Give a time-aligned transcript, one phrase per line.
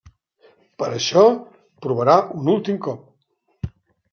[0.83, 1.25] Per això,
[1.87, 3.73] provarà un últim cop.